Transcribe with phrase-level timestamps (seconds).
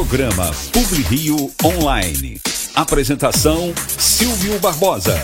[0.00, 2.40] Programa Publi Rio Online.
[2.74, 5.14] Apresentação Silvio Barbosa.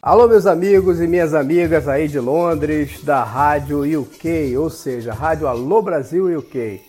[0.00, 5.46] Alô, meus amigos e minhas amigas aí de Londres, da Rádio UK, ou seja, Rádio
[5.46, 6.80] Alô Brasil UK.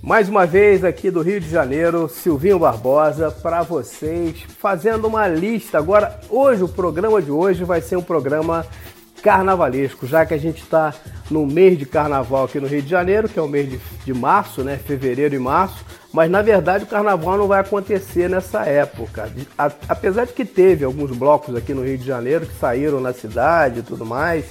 [0.00, 5.76] Mais uma vez aqui do Rio de Janeiro, Silvinho Barbosa, para vocês, fazendo uma lista.
[5.76, 8.64] Agora, hoje, o programa de hoje vai ser um programa
[9.22, 10.94] carnavalesco, já que a gente está
[11.30, 14.14] no mês de carnaval aqui no Rio de Janeiro, que é o mês de, de
[14.14, 14.76] março, né?
[14.76, 15.84] Fevereiro e março.
[16.12, 19.30] Mas na verdade o carnaval não vai acontecer nessa época.
[19.88, 23.80] Apesar de que teve alguns blocos aqui no Rio de Janeiro que saíram na cidade
[23.80, 24.46] e tudo mais,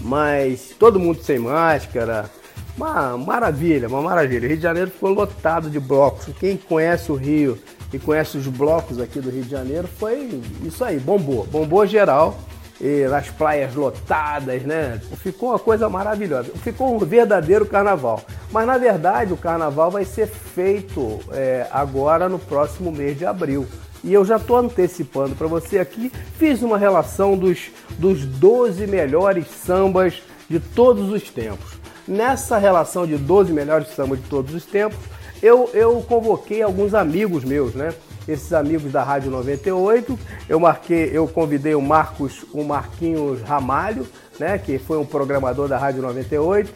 [0.00, 2.30] mas todo mundo sem máscara.
[2.76, 4.44] Uma maravilha, uma maravilha.
[4.44, 6.26] O Rio de Janeiro ficou lotado de blocos.
[6.38, 7.58] Quem conhece o Rio
[7.92, 12.38] e conhece os blocos aqui do Rio de Janeiro foi isso aí, bombou, bombou geral
[12.80, 15.00] e nas praias lotadas, né?
[15.16, 16.50] Ficou uma coisa maravilhosa.
[16.62, 18.22] Ficou um verdadeiro carnaval.
[18.50, 23.66] Mas na verdade o carnaval vai ser feito é, agora no próximo mês de abril.
[24.02, 29.46] E eu já estou antecipando para você aqui, fiz uma relação dos, dos 12 melhores
[29.46, 31.78] sambas de todos os tempos.
[32.08, 34.98] Nessa relação de 12 melhores sambas de todos os tempos,
[35.42, 37.92] eu, eu convoquei alguns amigos meus, né?
[38.32, 40.18] Esses amigos da Rádio 98.
[40.48, 44.06] Eu marquei, eu convidei o Marcos, o Marquinhos Ramalho,
[44.38, 46.72] né, que foi um programador da Rádio 98.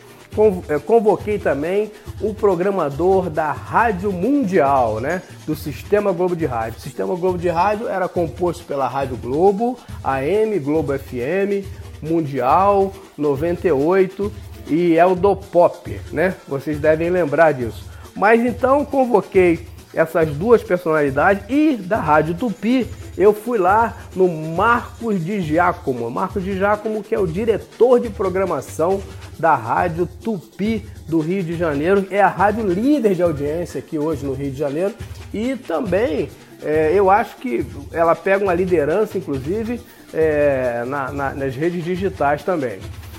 [0.68, 6.78] Eh, convoquei também o programador da Rádio Mundial, né, do Sistema Globo de Rádio.
[6.78, 11.64] O Sistema Globo de Rádio era composto pela Rádio Globo, AM, Globo FM,
[12.02, 14.32] Mundial, 98
[14.68, 16.34] e é o do Pop, né?
[16.48, 17.84] Vocês devem lembrar disso.
[18.16, 25.24] Mas então convoquei essas duas personalidades e da Rádio Tupi, eu fui lá no Marcos
[25.24, 26.10] de Giacomo.
[26.10, 29.00] Marcos de Giacomo, que é o diretor de programação
[29.38, 34.24] da Rádio Tupi do Rio de Janeiro, é a rádio líder de audiência aqui hoje
[34.24, 34.94] no Rio de Janeiro
[35.32, 36.28] e também
[36.62, 39.80] é, eu acho que ela pega uma liderança, inclusive,
[40.12, 42.78] é, na, na, nas redes digitais também.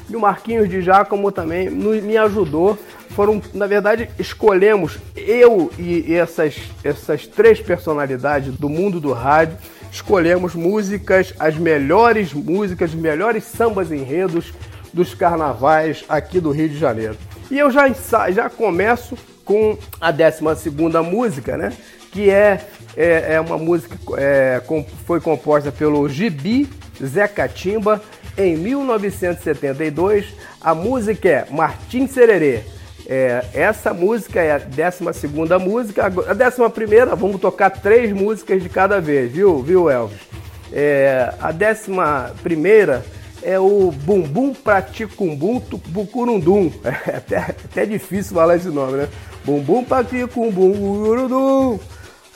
[0.09, 2.77] E o Marquinhos de Giacomo também me ajudou
[3.09, 9.57] foram, na verdade, escolhemos eu e essas, essas três personalidades do mundo do rádio,
[9.91, 14.53] escolhemos músicas, as melhores músicas, os melhores sambas enredos
[14.93, 17.17] dos carnavais aqui do Rio de Janeiro.
[17.49, 17.87] E eu já,
[18.31, 20.69] já começo com a 12
[21.09, 21.71] música, né?
[22.11, 22.65] Que é,
[22.97, 26.67] é, é uma música é, com, foi composta pelo Gibi
[27.03, 28.01] Zé Catimba
[28.37, 30.25] em 1972.
[30.61, 32.61] A música é Martim Sererê.
[33.07, 35.27] É, essa música é a 12
[35.63, 36.05] música.
[36.05, 40.19] A 11, vamos tocar três músicas de cada vez, viu, viu Elvis?
[40.73, 41.91] É, a 11
[43.43, 46.71] é o Bumbum Praticumbum Bucurundum.
[47.07, 49.07] É até, até difícil falar esse nome, né?
[49.45, 51.79] Bumbum Praticumbum Bucurundum.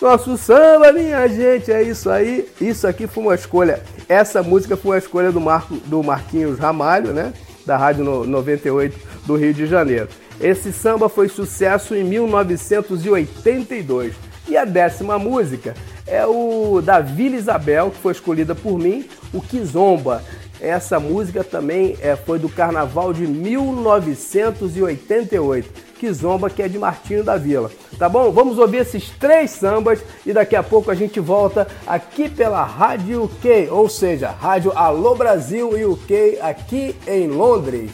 [0.02, 2.48] Nosso samba, minha gente, é isso aí.
[2.62, 3.84] Isso aqui foi uma escolha.
[4.08, 7.34] Essa música foi uma escolha do, Marco, do Marquinhos Ramalho, né?
[7.66, 10.08] Da Rádio 98 do Rio de Janeiro.
[10.40, 14.16] Esse samba foi sucesso em 1982.
[14.48, 15.74] E a décima música
[16.08, 20.24] é o da Vila Isabel, que foi escolhida por mim, o Kizomba.
[20.62, 25.89] Essa música também é, foi do Carnaval de 1988.
[26.00, 27.70] Kizomba, que é de Martinho da Vila.
[27.98, 28.32] Tá bom?
[28.32, 33.26] Vamos ouvir esses três sambas e daqui a pouco a gente volta aqui pela Rádio
[33.26, 37.92] UK, ou seja, Rádio Alô Brasil e UK aqui em Londres.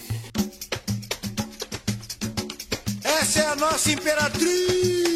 [3.04, 5.15] Essa é a nossa imperatriz.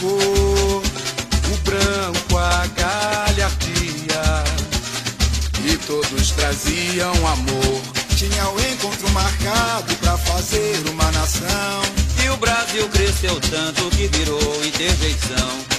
[0.00, 4.44] Cor, o branco, a galhardia.
[5.64, 7.82] E todos traziam amor.
[8.16, 11.82] Tinha o encontro marcado para fazer uma nação.
[12.24, 15.75] E o Brasil cresceu tanto que virou interjeição.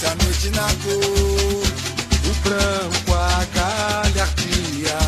[0.00, 1.62] se a noite na cor,
[2.24, 4.98] o branco, a galhardia,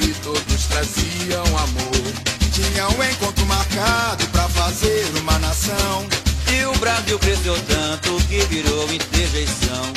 [0.00, 2.12] e todos traziam amor.
[2.52, 6.06] Tinha um encontro marcado para fazer uma nação.
[6.52, 9.92] E o Brasil cresceu tanto que virou interjeição.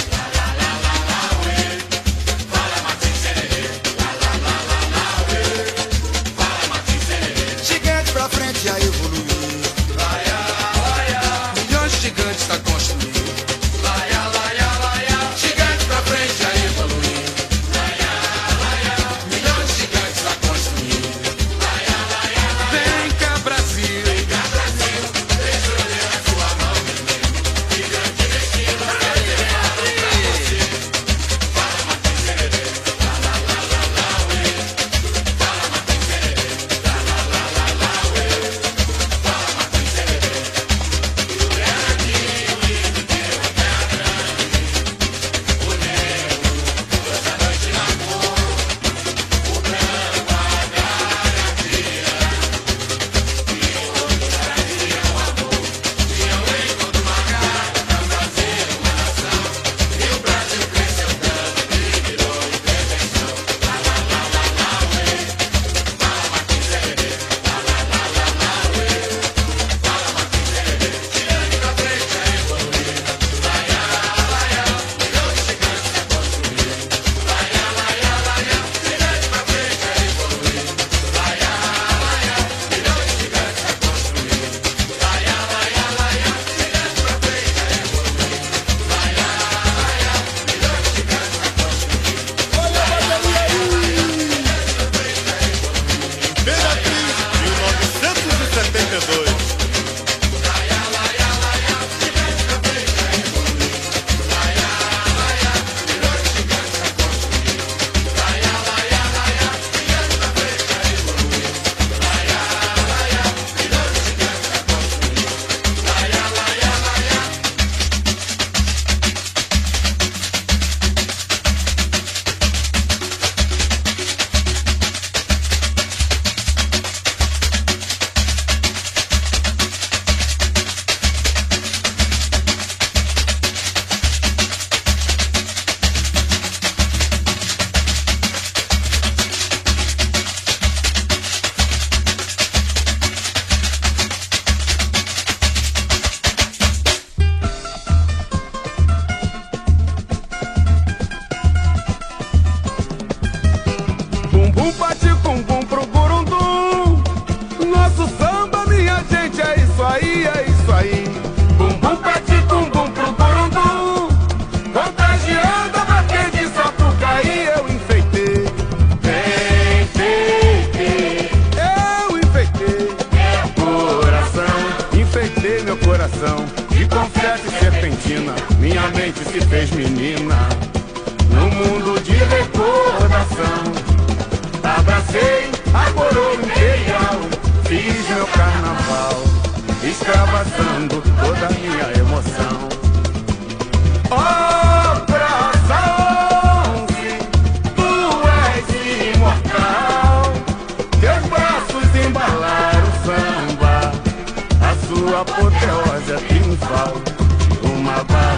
[7.63, 9.20] Gigante pra frente a evolução.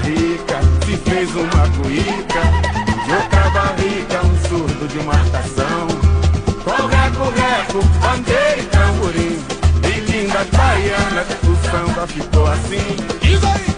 [0.04, 2.42] se fez uma cuica.
[3.06, 5.88] De outra barrica, um surdo de marcação.
[6.64, 9.40] Correco, reco, bandeira e tamborim.
[9.84, 12.98] E lindas baianas, o samba ficou assim.
[13.22, 13.73] Isso aí!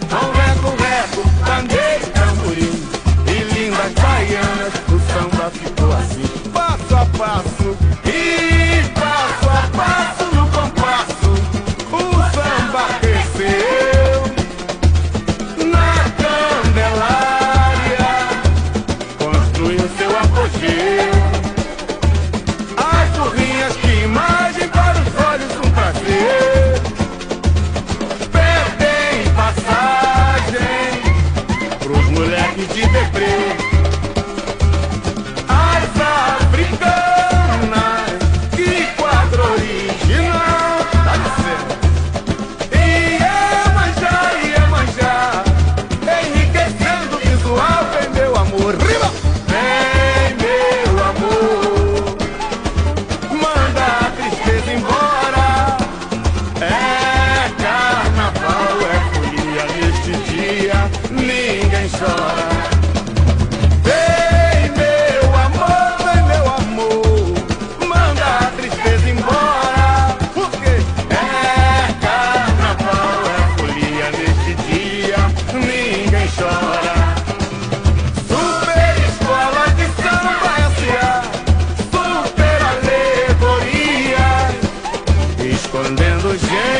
[85.75, 86.74] escondendo o jeito.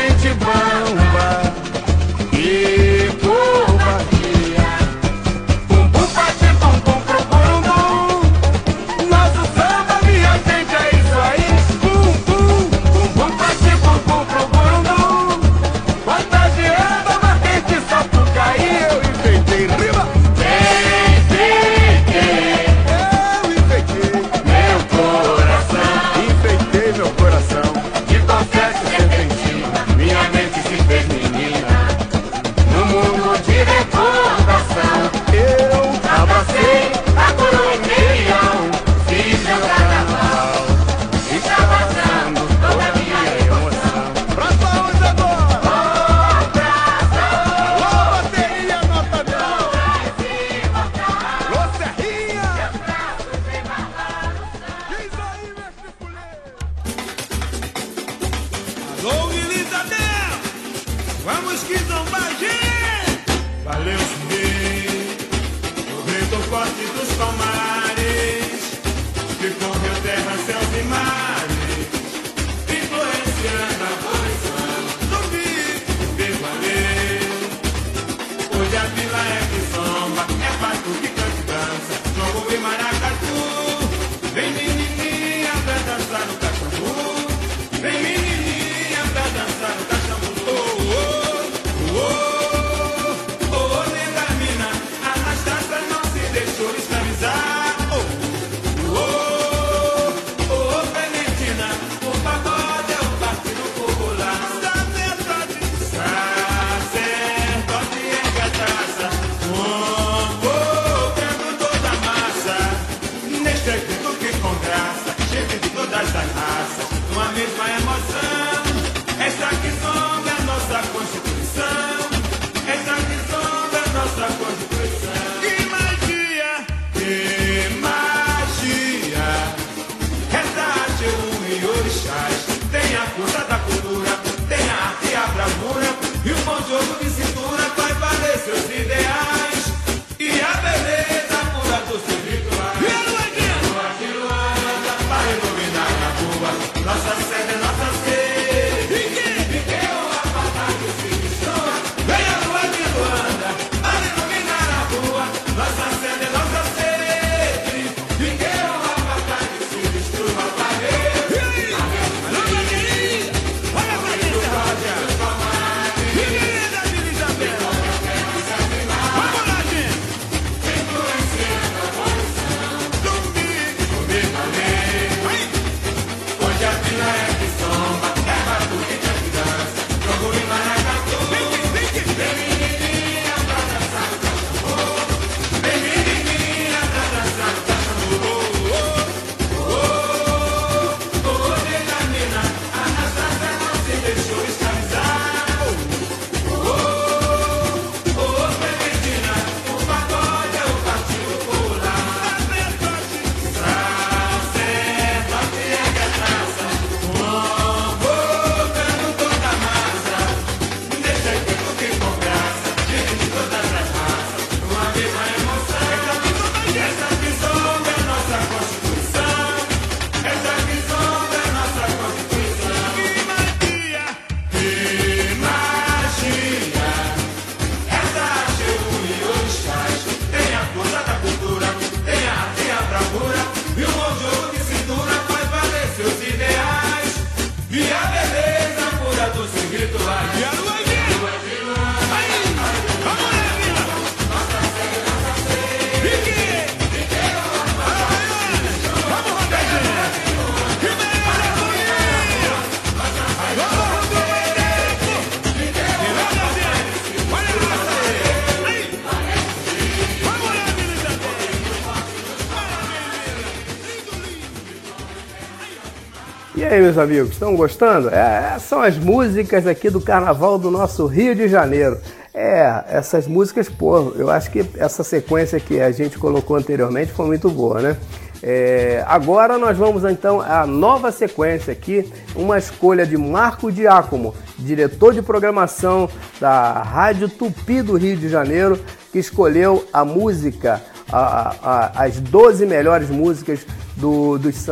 [266.76, 268.10] Aí, meus amigos, estão gostando?
[268.10, 271.98] É, são as músicas aqui do Carnaval do nosso Rio de Janeiro.
[272.34, 277.26] É, essas músicas, pô, eu acho que essa sequência que a gente colocou anteriormente foi
[277.26, 277.96] muito boa, né?
[278.42, 285.14] É, agora nós vamos então à nova sequência aqui, uma escolha de Marco Diácomo, diretor
[285.14, 288.78] de programação da Rádio Tupi do Rio de Janeiro,
[289.10, 293.66] que escolheu a música, a, a, as 12 melhores músicas,
[293.96, 294.66] do, dos,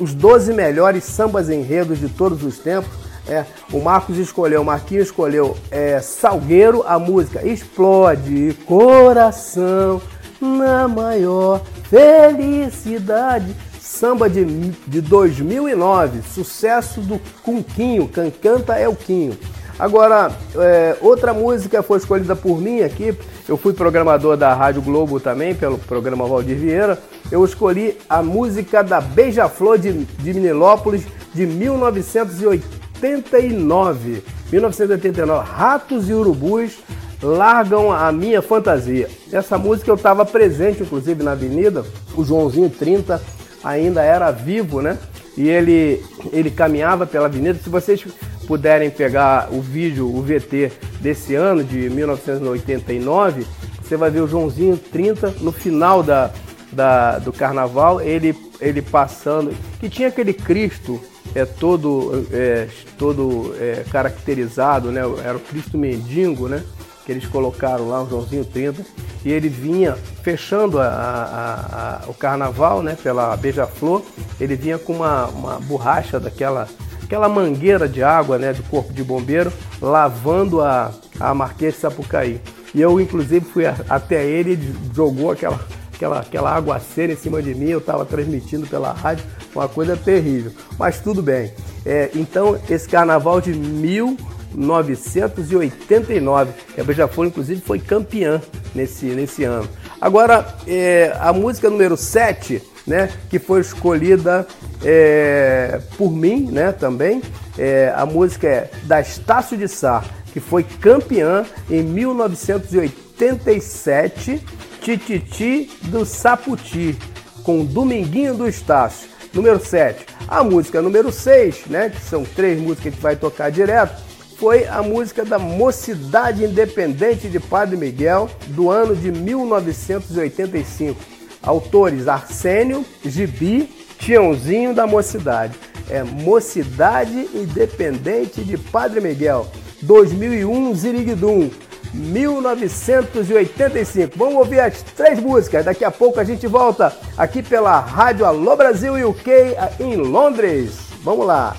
[0.00, 2.90] os 12 melhores sambas enredos de todos os tempos.
[3.26, 10.02] É, o Marcos escolheu, o Marquinhos escolheu é, Salgueiro, a música Explode Coração
[10.40, 13.54] na maior felicidade.
[13.80, 19.38] Samba de, de 2009, sucesso do Cunquinho, quem canta é o Quinho.
[19.78, 25.20] Agora, é, outra música foi escolhida por mim aqui, eu fui programador da Rádio Globo
[25.20, 26.98] também, pelo programa Valdir Vieira.
[27.30, 34.24] Eu escolhi a música da Beija-Flor de, de Minilópolis de 1989.
[34.50, 36.78] 1989, Ratos e Urubus
[37.22, 39.10] largam a minha fantasia.
[39.30, 41.84] Essa música eu estava presente, inclusive, na avenida.
[42.14, 43.20] O Joãozinho 30
[43.62, 44.96] ainda era vivo, né?
[45.36, 47.58] E ele, ele caminhava pela avenida.
[47.62, 48.02] Se vocês
[48.46, 53.46] puderem pegar o vídeo, o VT desse ano, de 1989,
[53.82, 56.30] você vai ver o Joãozinho 30 no final da,
[56.72, 61.00] da, do carnaval, ele, ele passando, que tinha aquele Cristo
[61.34, 65.00] é todo, é, todo é, caracterizado, né?
[65.24, 66.62] Era o Cristo mendigo, né?
[67.04, 68.84] Que eles colocaram lá, o Joãozinho 30,
[69.24, 74.02] e ele vinha fechando a, a, a, o carnaval, né, pela Beija-Flor,
[74.40, 76.68] ele vinha com uma, uma borracha daquela
[77.04, 82.40] aquela mangueira de água, né, do corpo de bombeiro, lavando a, a Marquês de Sapucaí.
[82.74, 85.60] E eu, inclusive, fui até ele e jogou aquela,
[85.94, 89.24] aquela, aquela aguaceira em cima de mim, eu estava transmitindo pela rádio,
[89.54, 90.50] uma coisa terrível.
[90.78, 91.52] Mas tudo bem.
[91.86, 94.16] É, então, esse carnaval de mil
[94.54, 96.52] 1989.
[96.78, 98.40] A Beija-Flor, inclusive, foi campeã
[98.74, 99.68] nesse, nesse ano.
[100.00, 104.46] Agora, é, a música número 7, né, que foi escolhida
[104.82, 107.22] é, por mim né, também,
[107.56, 114.44] é, a música é da Estácio de Sá, que foi campeã em 1987,
[114.80, 116.98] Tititi do Saputi,
[117.42, 119.08] com Dominguinho do Estácio.
[119.32, 120.04] Número 7.
[120.28, 124.00] A música número 6, né, que são três músicas que a gente vai tocar direto,
[124.38, 131.00] foi a música da Mocidade Independente de Padre Miguel, do ano de 1985.
[131.42, 133.68] Autores Arsênio, Gibi,
[133.98, 135.54] Tiãozinho da Mocidade.
[135.88, 139.46] É Mocidade Independente de Padre Miguel,
[139.82, 141.50] 2001, Ziriguidum,
[141.92, 144.16] 1985.
[144.16, 145.64] Vamos ouvir as três músicas.
[145.64, 149.30] Daqui a pouco a gente volta aqui pela Rádio Alô Brasil UK
[149.78, 150.78] em Londres.
[151.02, 151.54] Vamos lá.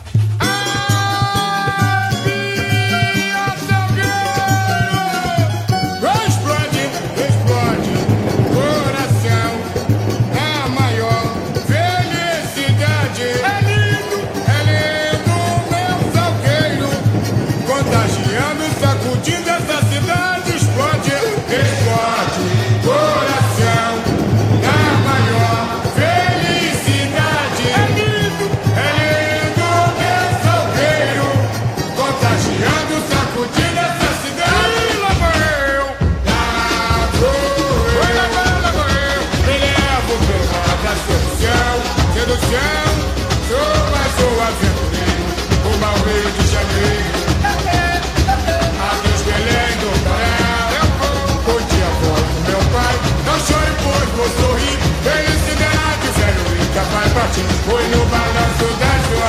[57.36, 59.28] Foi no balanço da sua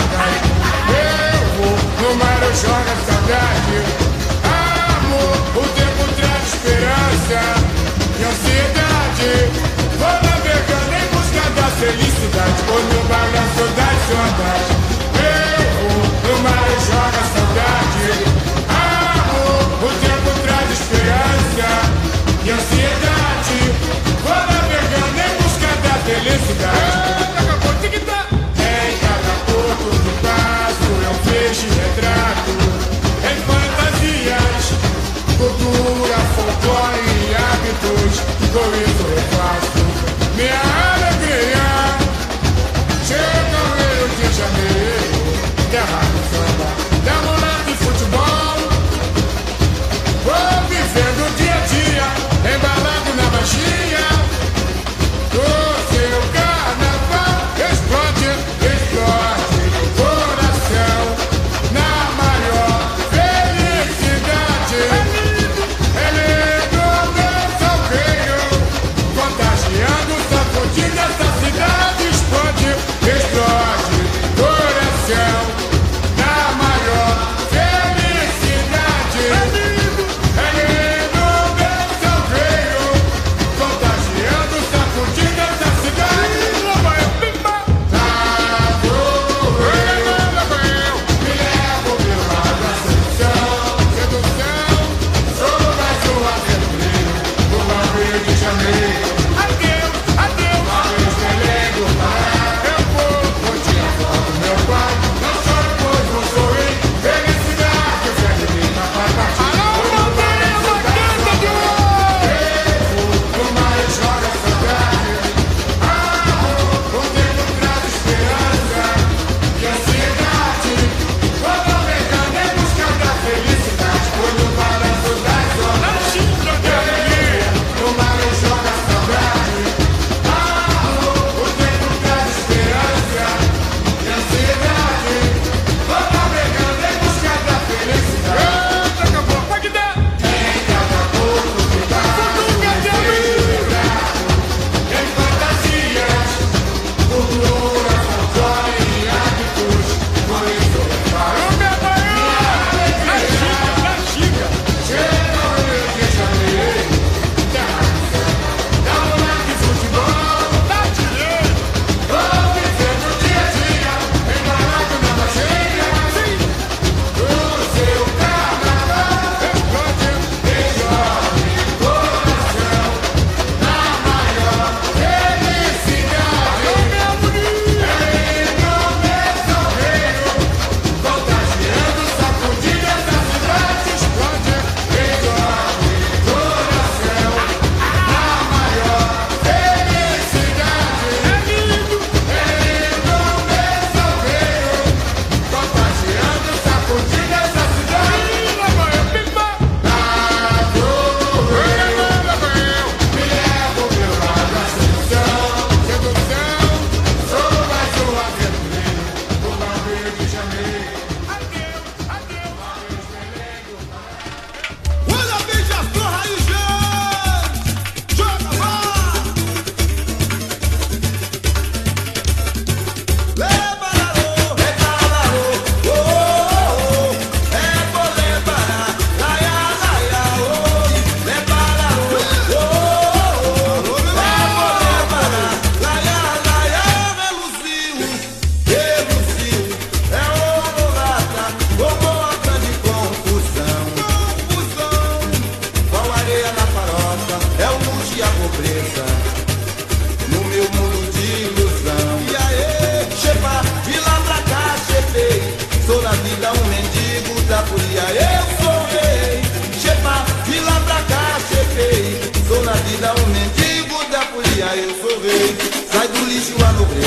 [0.95, 3.79] Eu vou no mar, eu choro a saudade.
[4.47, 7.41] Amor, o tempo traz esperança
[8.17, 9.33] E ansiedade.
[9.99, 12.59] Vou navegando em busca da felicidade.
[12.69, 14.71] Foi no balanço da saudade
[15.19, 18.07] Eu vou no mar, eu choro a saudade.
[18.71, 21.69] Amor, o tempo traz esperança
[22.45, 23.59] E ansiedade.
[24.23, 27.26] Vou navegando em busca da felicidade
[38.57, 39.36] glory.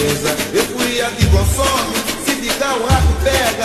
[0.10, 1.96] mesa, euforia que consome,
[2.26, 3.59] se ficar o rabo pega.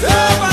[0.00, 0.51] myself.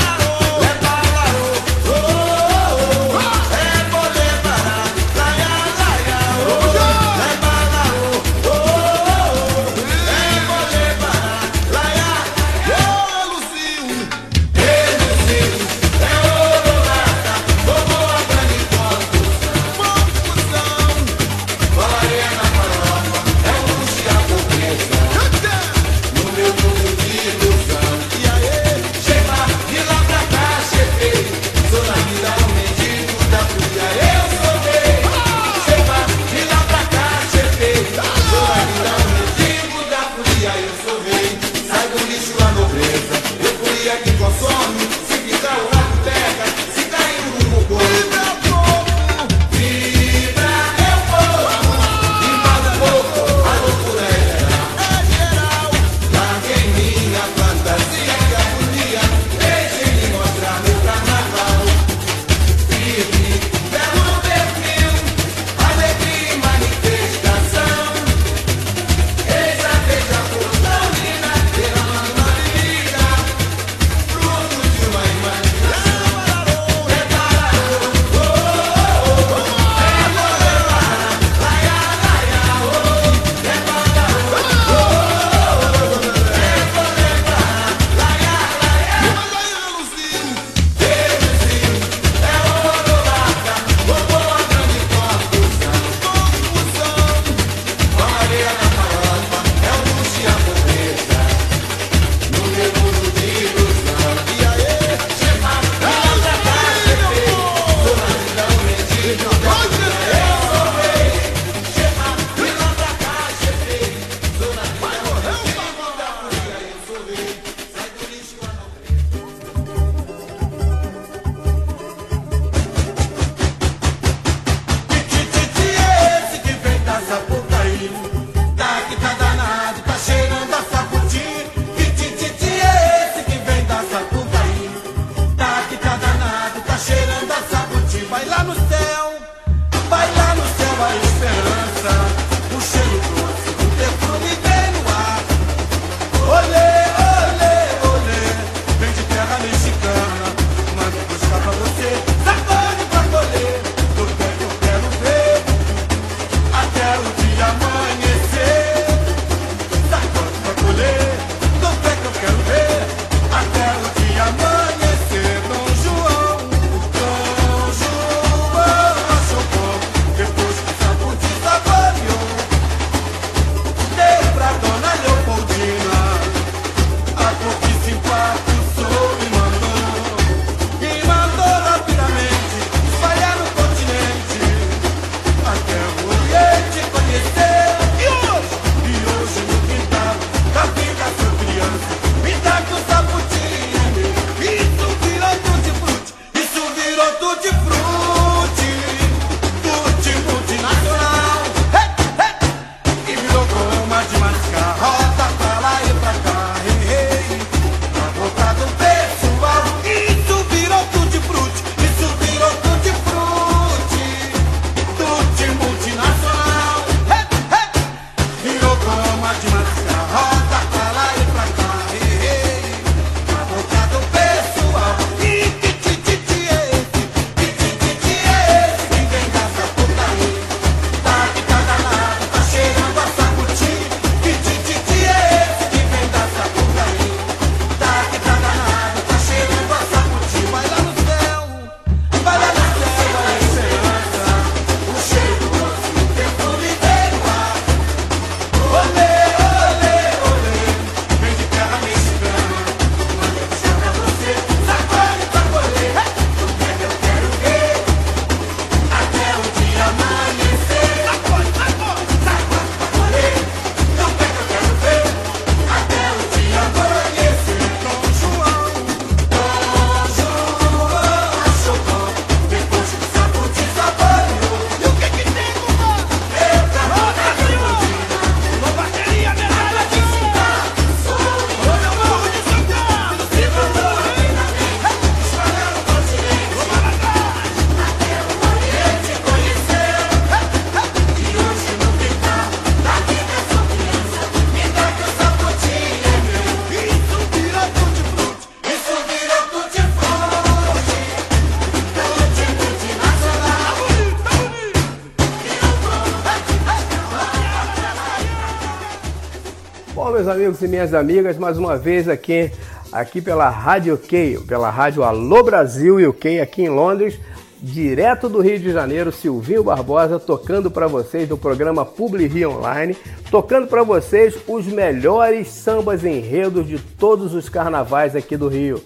[310.50, 312.50] Amigos e minhas amigas, mais uma vez aqui,
[312.90, 317.20] aqui pela Rádio UK, pela Rádio Alô Brasil UK aqui em Londres,
[317.62, 322.96] direto do Rio de Janeiro, Silvinho Barbosa tocando para vocês do programa Publi Rio Online,
[323.30, 328.82] tocando para vocês os melhores sambas enredos de todos os carnavais aqui do Rio.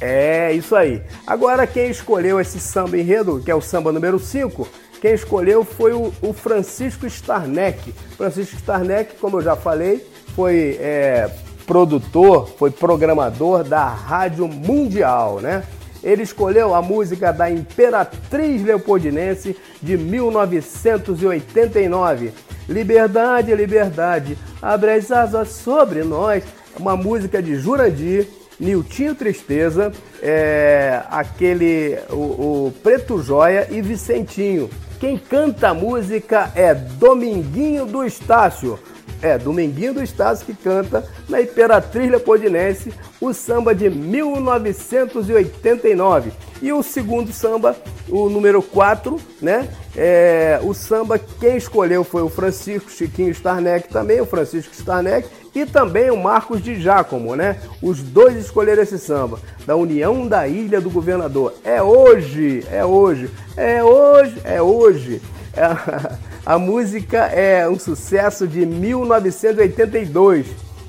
[0.00, 1.02] É isso aí.
[1.26, 4.68] Agora quem escolheu esse samba enredo, que é o samba número 5,
[5.00, 7.92] quem escolheu foi o Francisco Starneck.
[8.16, 10.04] Francisco Starneck, como eu já falei,
[10.38, 11.28] foi é,
[11.66, 15.64] produtor, foi programador da Rádio Mundial, né?
[16.00, 22.32] Ele escolheu a música da Imperatriz Leopoldinense de 1989.
[22.68, 26.44] Liberdade, liberdade, abre as asas sobre nós.
[26.78, 28.28] Uma música de Jurandir,
[28.60, 29.90] Niltinho Tristeza,
[30.22, 34.70] é, aquele o, o Preto Joia e Vicentinho.
[35.00, 38.78] Quem canta a música é Dominguinho do Estácio.
[39.20, 46.30] É, Dominguinho do Estácio que canta na Imperatriz Leopoldinense o samba de 1989.
[46.60, 47.76] E o segundo samba,
[48.08, 49.68] o número 4, né?
[49.96, 55.64] É, o samba, quem escolheu foi o Francisco Chiquinho Starneck também, o Francisco Starneck, e
[55.66, 57.60] também o Marcos de Giacomo, né?
[57.82, 61.54] Os dois escolheram esse samba, da União da Ilha do Governador.
[61.64, 65.22] É hoje, é hoje, é hoje, é hoje.
[65.56, 70.46] É, a música é um sucesso de 1982.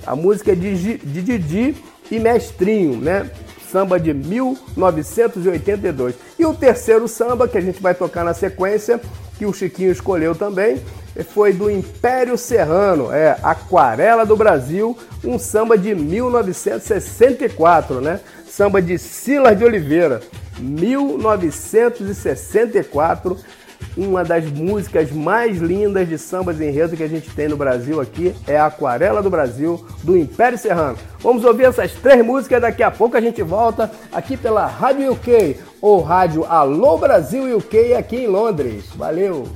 [0.08, 1.76] A música é de, Didi
[2.10, 3.30] e Mestrinho, né?
[3.69, 6.15] Samba de 1982.
[6.39, 9.02] E o terceiro samba que a gente vai tocar na sequência,
[9.38, 10.82] que o Chiquinho escolheu também,
[11.34, 18.22] foi do Império Serrano, é Aquarela do Brasil, um samba de 1964, né?
[18.48, 20.22] Samba de Silas de Oliveira,
[20.58, 23.38] 1964
[23.98, 28.34] uma das músicas mais lindas de sambas enredo que a gente tem no Brasil aqui
[28.48, 30.98] é a Aquarela do Brasil, do Império Serrano.
[31.20, 35.58] Vamos ouvir essas três músicas, daqui a pouco a gente volta aqui pela Rádio UK,
[35.82, 38.86] ou Rádio Alô Brasil UK aqui em Londres.
[38.96, 39.48] Valeu!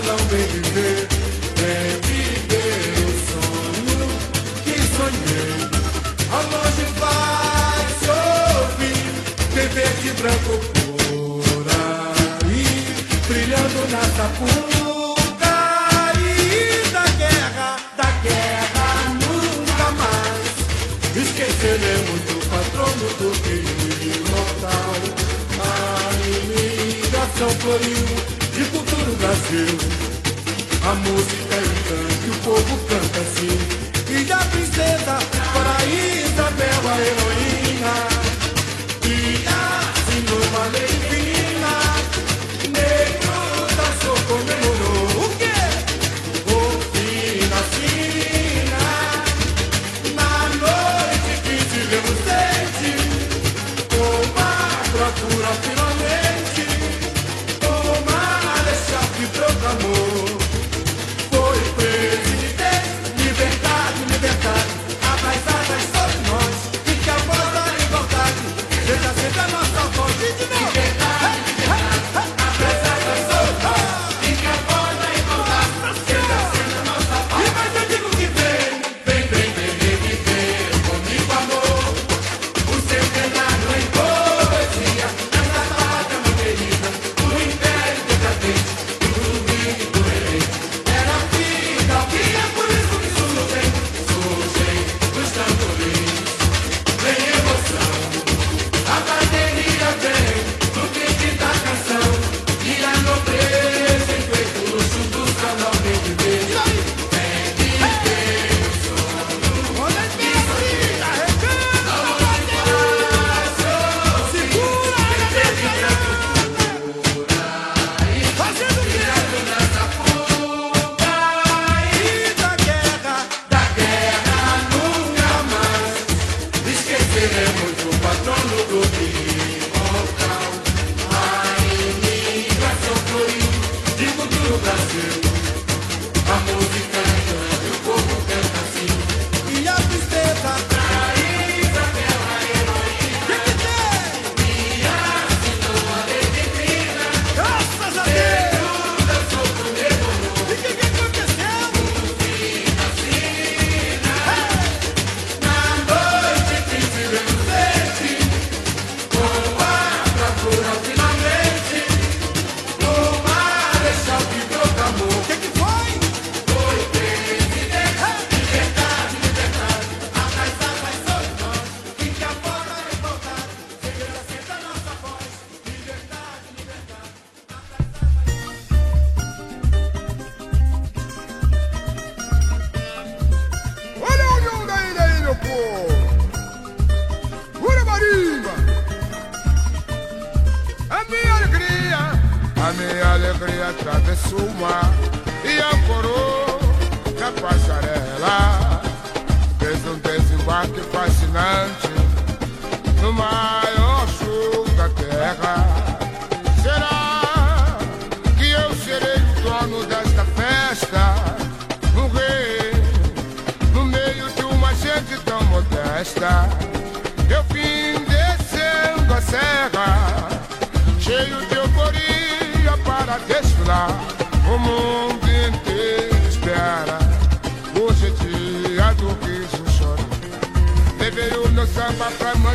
[0.00, 0.63] Finalmente o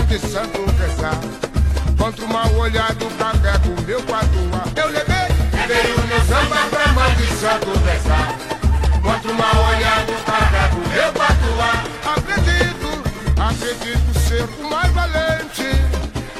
[0.09, 1.19] de santo rezar.
[1.95, 4.63] Contra o mal olhado carrego o meu patuá.
[4.75, 8.35] Eu levei, levei o meu samba pra mãe de santo rezar.
[9.03, 11.83] Contra o mal olhado carrego o meu patuá.
[12.15, 13.03] Acredito,
[13.39, 15.69] acredito ser o mais valente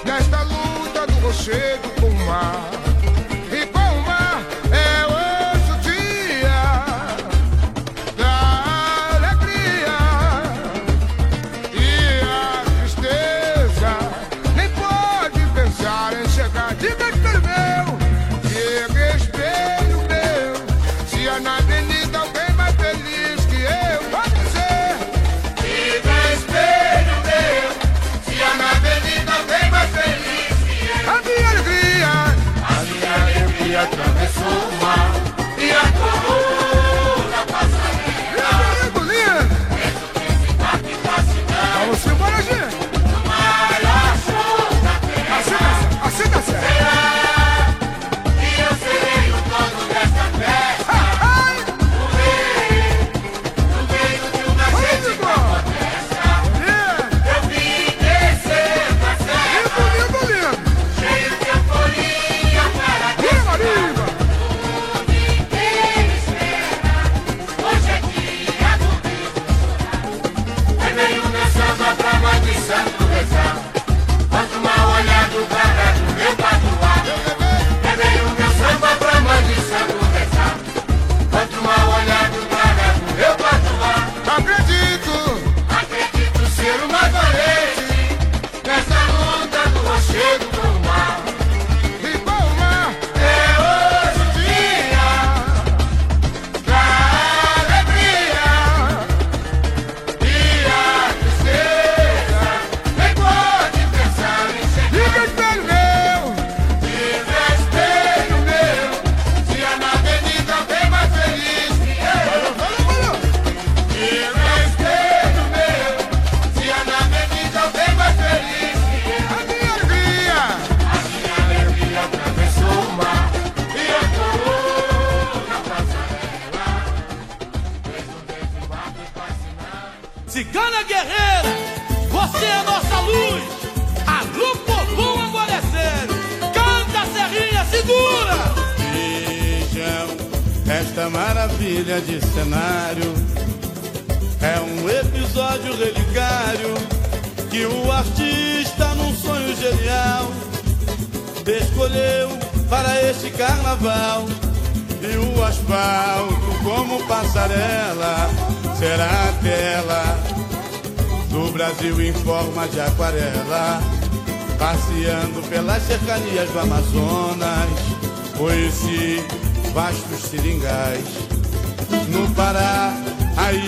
[0.04, 2.79] nesta luta do rochedo com o mar.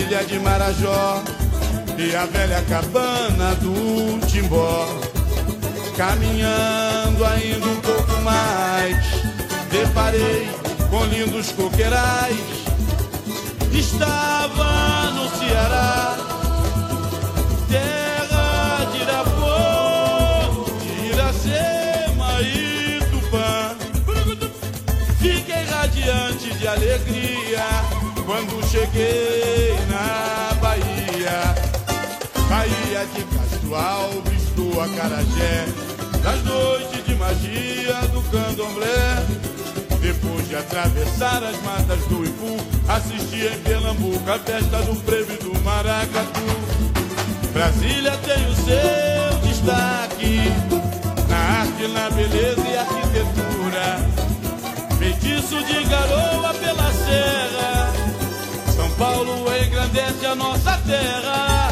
[0.02, 1.22] ilha de Marajó
[1.96, 4.86] e a velha cabana do Timbó.
[5.96, 8.96] Caminhando ainda um pouco mais,
[9.70, 10.48] deparei
[10.90, 12.36] com lindos coqueirais.
[13.72, 16.16] Estava no Ceará,
[17.68, 20.66] terra de Irapô,
[21.12, 23.76] Iracema e Tupã.
[25.20, 27.31] Fiquei radiante de alegria
[28.24, 31.54] quando cheguei na Bahia.
[32.48, 35.66] Bahia de Castro Alves, do Acarajé,
[36.22, 39.26] das noites de magia do candomblé.
[40.00, 42.56] Depois de atravessar as matas do Ipu,
[42.88, 46.40] assisti em Pernambuco a festa do Prêmio do maracatu.
[47.52, 50.50] Brasília tem o seu destaque
[51.28, 54.22] na arte, na beleza e arquitetura.
[54.98, 57.51] Feitiço de garoa pela serra
[59.02, 61.70] Paulo engrandece a nossa terra.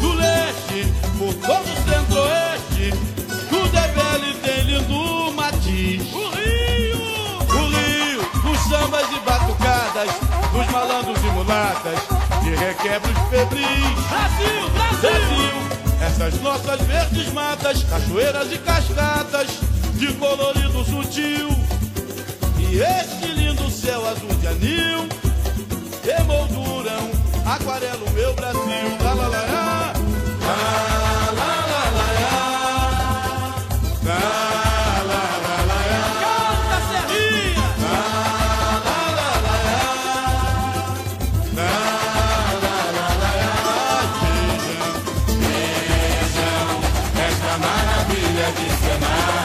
[0.00, 2.94] Do leste, por todo o centro-oeste,
[3.50, 6.10] tudo é belo e tem lindo matiz.
[6.10, 6.96] O rio,
[7.50, 10.08] o rio, dos sambas e batucadas,
[10.50, 11.98] dos malandros e mulatas,
[12.42, 13.68] de requebros febris.
[14.08, 19.48] Brasil, Brasil, Brasil, essas nossas verdes matas, cachoeiras e cascatas,
[19.96, 21.50] de colorido sutil.
[22.58, 25.27] E este lindo céu azul de anil
[26.10, 27.10] emolduram,
[27.44, 28.60] aquarela o meu Brasil.
[29.02, 29.92] Lá, lá, lá, lá.
[30.40, 30.56] Lá,
[31.32, 32.38] lá, lá, lá, lá.
[34.04, 34.48] Lá,
[47.58, 49.37] maravilha de cenário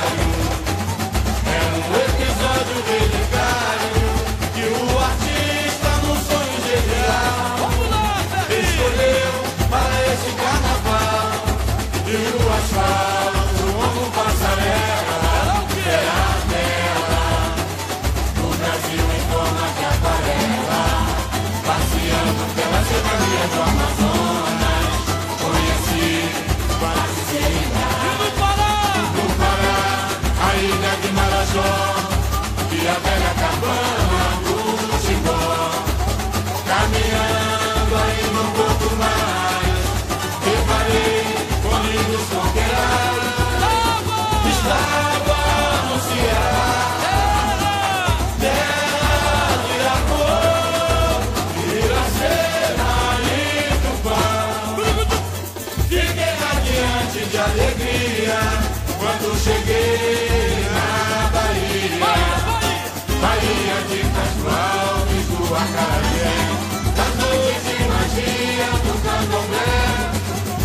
[65.63, 69.71] Das noites de magia do candomblé.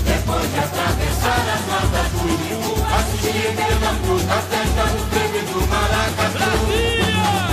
[0.05, 2.63] Depois de atravessar as matas do Rio,
[2.97, 6.39] assisti pela cruz na festa do Treme do Maracatu.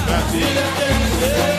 [0.05, 1.54] Brasília tem seu destaque,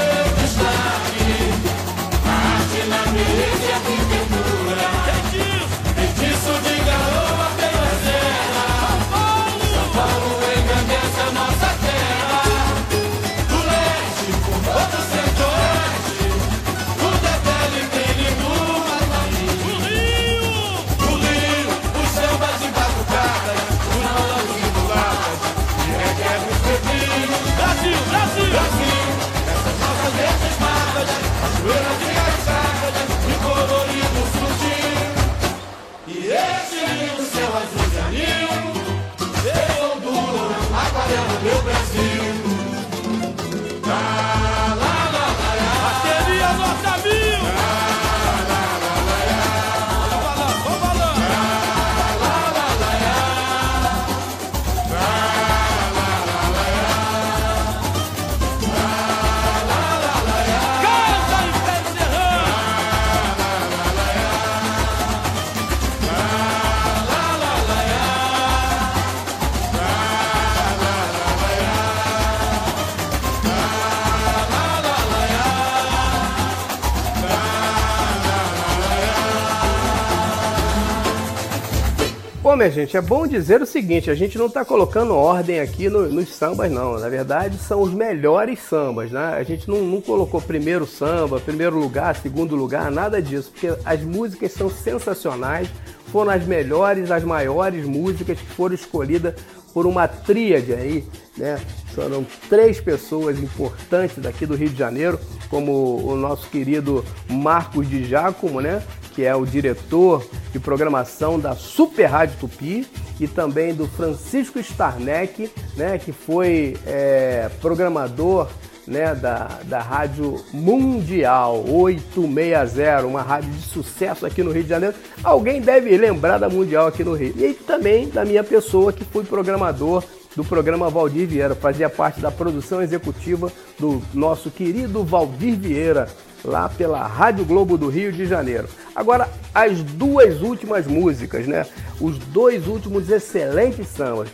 [82.57, 85.91] Bom, minha gente, é bom dizer o seguinte: a gente não está colocando ordem aqui
[85.91, 86.99] no- nos sambas, não.
[86.99, 89.35] Na verdade, são os melhores sambas, né?
[89.35, 94.01] A gente não, não colocou primeiro samba, primeiro lugar, segundo lugar, nada disso, porque as
[94.01, 95.69] músicas são sensacionais,
[96.11, 99.35] foram as melhores, as maiores músicas que foram escolhidas
[99.75, 101.05] por uma tríade aí,
[101.37, 101.61] né?
[101.95, 108.03] Foram três pessoas importantes daqui do Rio de Janeiro, como o nosso querido Marcos de
[108.05, 108.83] Giacomo, né?
[109.17, 112.87] Que é o diretor de programação da Super Rádio Tupi,
[113.19, 118.47] e também do Francisco Starneck, né, que foi é, programador
[118.87, 124.95] né, da, da Rádio Mundial 860, uma rádio de sucesso aqui no Rio de Janeiro.
[125.25, 127.35] Alguém deve lembrar da Mundial aqui no Rio.
[127.39, 130.05] E também da minha pessoa, que fui programador
[130.37, 136.09] do programa Valdir Vieira, fazia parte da produção executiva do nosso querido Valdir Vieira,
[136.45, 138.69] lá pela Rádio Globo do Rio de Janeiro.
[138.95, 141.65] Agora, as duas últimas músicas, né?
[142.01, 144.29] Os dois últimos excelentes sambas.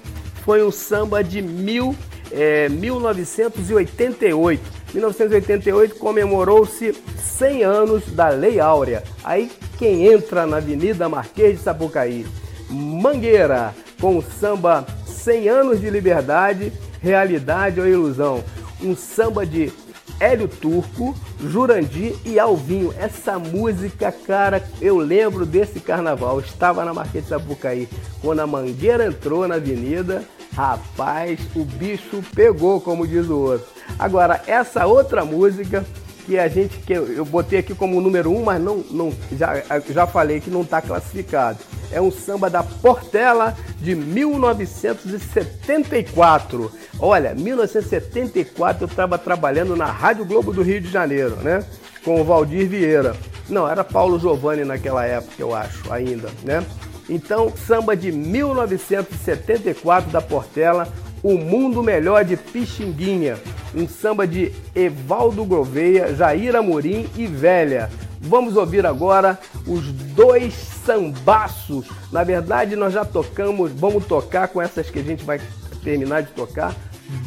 [0.45, 1.95] Foi um samba de mil,
[2.33, 4.83] é, 1988.
[4.93, 9.03] 1988 comemorou-se 100 anos da Lei Áurea.
[9.25, 12.27] Aí quem entra na Avenida Marquês de Sapucaí?
[12.69, 14.85] Mangueira, com o samba
[15.23, 18.43] 100 anos de liberdade, realidade ou ilusão.
[18.83, 19.73] Um samba de
[20.19, 22.93] Hélio Turco, Jurandir e Alvinho.
[22.99, 26.37] Essa música, cara, eu lembro desse carnaval.
[26.37, 27.89] Eu estava na Marquês de Sapucaí.
[28.21, 33.67] Quando a Mangueira entrou na avenida, rapaz, o bicho pegou, como diz o outro.
[33.99, 35.85] Agora, essa outra música
[36.25, 39.61] que a gente que eu botei aqui como número um, mas não, não já,
[39.91, 41.59] já falei que não está classificado.
[41.91, 46.73] É um samba da Portela de 1974.
[46.99, 51.63] Olha, 1974 eu estava trabalhando na Rádio Globo do Rio de Janeiro, né?
[52.05, 53.15] Com o Valdir Vieira.
[53.49, 56.65] Não, era Paulo Giovanni naquela época, eu acho, ainda, né?
[57.09, 60.89] Então, samba de 1974 da Portela,
[61.23, 63.39] O Mundo Melhor de Pixinguinha.
[63.75, 67.89] Um samba de Evaldo Gouveia, Jair Amorim e Velha.
[68.21, 71.87] Vamos ouvir agora os dois sambaços.
[72.11, 75.41] Na verdade, nós já tocamos, vamos tocar com essas que a gente vai
[75.83, 76.75] terminar de tocar.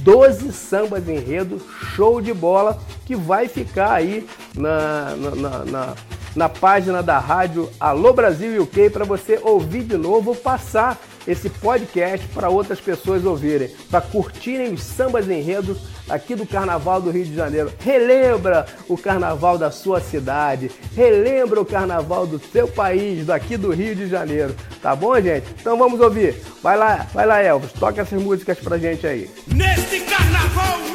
[0.04, 1.62] 12 sambas enredo,
[1.96, 5.94] show de bola, que vai ficar aí na, na, na, na,
[6.36, 12.28] na página da rádio Alô Brasil UK para você ouvir de novo, passar esse podcast
[12.28, 15.78] para outras pessoas ouvirem, para curtirem os sambas enredos
[16.10, 17.72] aqui do Carnaval do Rio de Janeiro.
[17.80, 23.96] Relembra o Carnaval da sua cidade, relembra o Carnaval do seu país, daqui do Rio
[23.96, 24.56] de Janeiro.
[24.82, 25.48] Tá bom, gente?
[25.60, 26.36] Então vamos ouvir.
[26.62, 29.30] Vai lá, vai lá, Elvis, toca essas músicas pra gente aí.
[29.48, 30.95] Neste carnaval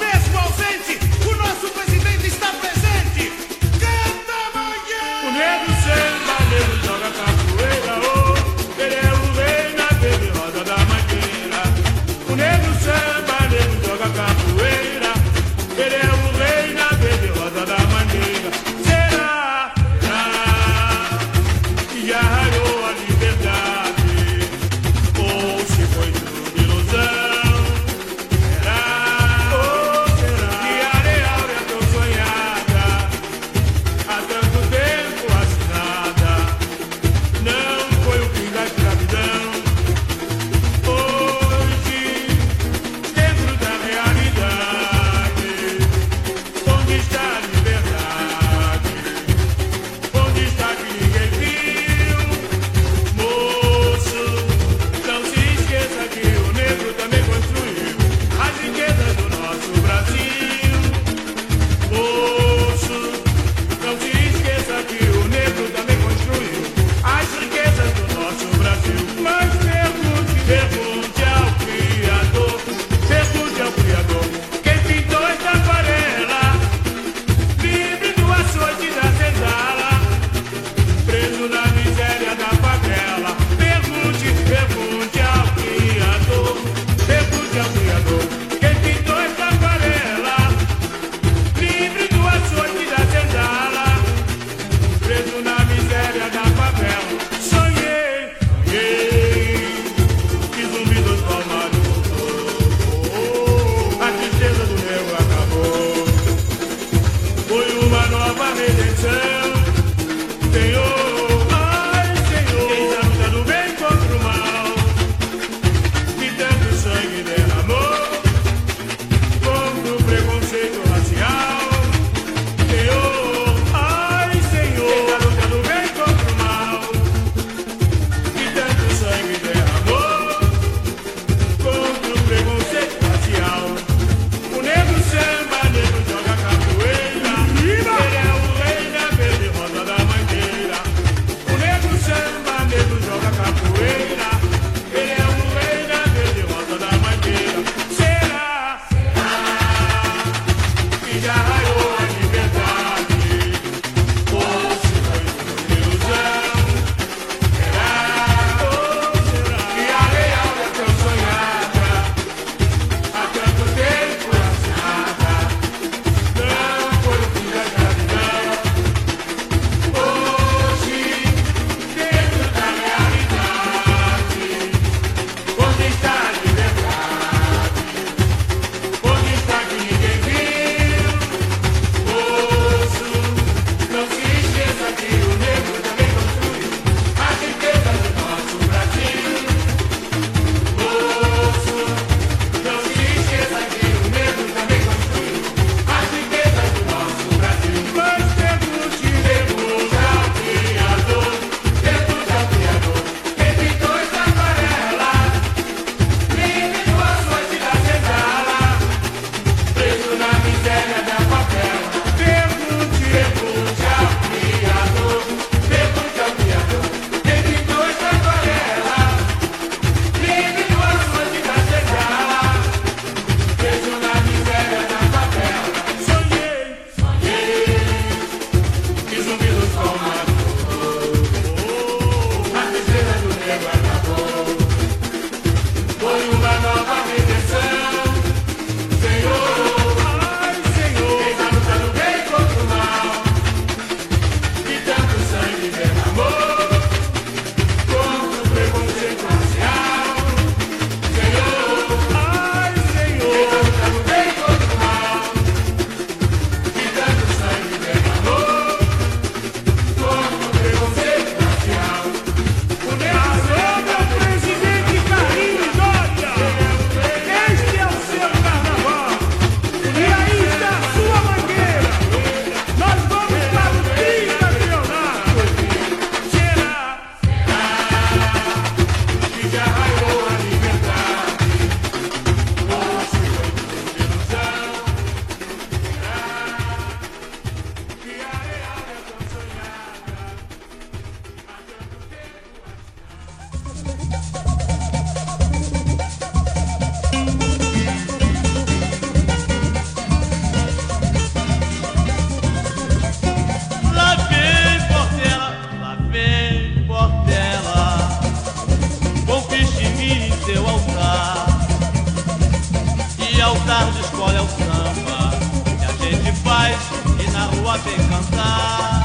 [317.41, 319.03] na rua bem cantar.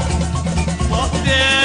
[0.90, 1.55] Você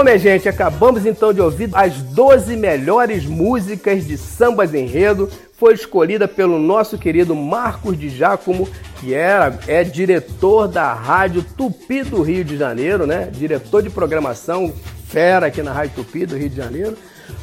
[0.00, 5.28] Bom, minha gente, acabamos então de ouvir as 12 melhores músicas de sambas enredo.
[5.52, 8.66] Foi escolhida pelo nosso querido Marcos de Giacomo,
[8.98, 13.28] que era, é diretor da Rádio Tupi do Rio de Janeiro, né?
[13.30, 14.72] Diretor de programação,
[15.06, 16.96] fera aqui na Rádio Tupi do Rio de Janeiro.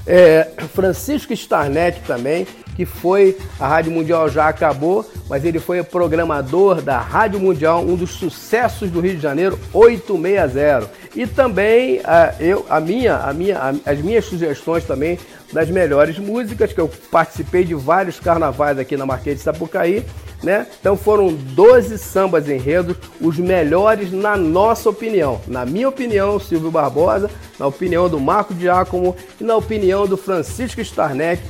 [0.08, 2.48] É, Francisco Starnet também,
[2.78, 7.96] que foi, a Rádio Mundial já acabou, mas ele foi programador da Rádio Mundial, um
[7.96, 10.88] dos sucessos do Rio de Janeiro, 860.
[11.16, 15.18] E também a, eu, a minha, a minha, a, as minhas sugestões também
[15.52, 20.06] das melhores músicas, que eu participei de vários carnavais aqui na Marquês de Sapucaí,
[20.44, 20.68] né?
[20.80, 25.42] Então foram 12 sambas enredos, os melhores na nossa opinião.
[25.48, 30.80] Na minha opinião, Silvio Barbosa, na opinião do Marco Diácono e na opinião do Francisco
[30.82, 31.42] Starneck,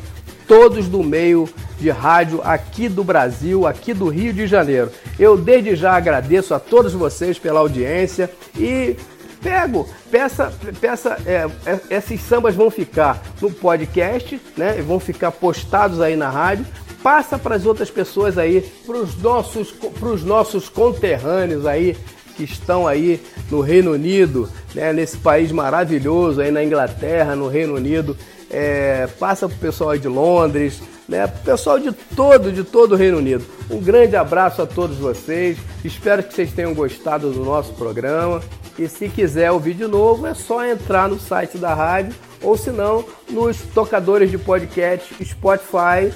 [0.48, 1.48] todos do meio
[1.80, 4.90] de rádio aqui do Brasil, aqui do Rio de Janeiro.
[5.20, 8.96] Eu desde já agradeço a todos vocês pela audiência e
[9.42, 14.82] pego, peça, peça, é, é, esses sambas vão ficar no podcast, né?
[14.82, 16.66] Vão ficar postados aí na rádio.
[17.04, 21.96] Passa para as outras pessoas aí, para os nossos, pros nossos conterrâneos aí
[22.36, 24.94] que estão aí no Reino Unido, né?
[24.94, 28.18] Nesse país maravilhoso aí na Inglaterra, no Reino Unido
[28.50, 32.94] é, passa para o pessoal de Londres, né, para o pessoal de todo, de todo
[32.94, 33.46] o Reino Unido.
[33.70, 38.42] Um grande abraço a todos vocês, espero que vocês tenham gostado do nosso programa.
[38.78, 42.70] E se quiser ouvir de novo, é só entrar no site da rádio ou se
[42.70, 46.14] não, nos tocadores de podcast Spotify,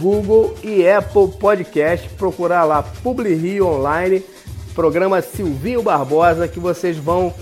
[0.00, 2.08] Google e Apple Podcast.
[2.10, 4.22] Procurar lá Publi Rio Online,
[4.74, 7.34] programa Silvinho Barbosa, que vocês vão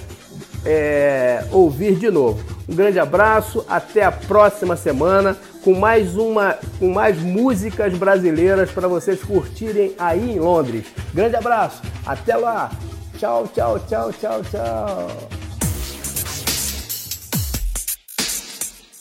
[0.65, 2.43] é, ouvir de novo.
[2.69, 8.89] Um grande abraço, até a próxima semana com mais uma, com mais músicas brasileiras para
[8.89, 10.87] vocês curtirem aí em Londres.
[11.13, 12.71] Grande abraço, até lá.
[13.19, 15.29] Tchau, tchau, tchau, tchau, tchau.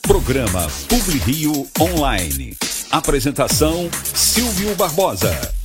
[0.02, 2.56] Programa Publi Rio Online.
[2.90, 5.59] Apresentação Silvio Barbosa.